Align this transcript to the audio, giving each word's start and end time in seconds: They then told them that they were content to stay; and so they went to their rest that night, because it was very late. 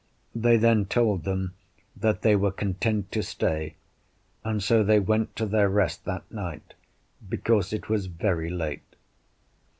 They 0.33 0.57
then 0.57 0.85
told 0.85 1.25
them 1.25 1.53
that 1.95 2.23
they 2.23 2.35
were 2.35 2.51
content 2.51 3.11
to 3.11 3.21
stay; 3.21 3.75
and 4.43 4.63
so 4.63 4.83
they 4.83 4.99
went 4.99 5.35
to 5.35 5.45
their 5.45 5.69
rest 5.69 6.05
that 6.05 6.23
night, 6.31 6.73
because 7.29 7.71
it 7.71 7.87
was 7.87 8.07
very 8.07 8.49
late. 8.49 8.95